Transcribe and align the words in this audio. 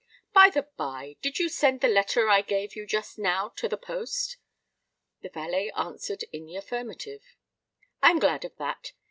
"By 0.33 0.49
the 0.49 0.63
by, 0.77 1.17
did 1.21 1.37
you 1.37 1.47
send 1.47 1.79
the 1.81 1.87
letter 1.87 2.27
I 2.27 2.41
gave 2.41 2.75
you 2.75 2.87
just 2.87 3.19
now 3.19 3.49
to 3.49 3.69
the 3.69 3.77
post?" 3.77 4.37
The 5.21 5.29
valet 5.29 5.69
answered 5.77 6.25
in 6.33 6.47
the 6.47 6.55
affirmative. 6.55 7.21
"I 8.01 8.09
am 8.09 8.17
glad 8.17 8.43
of 8.43 8.55
that. 8.57 8.93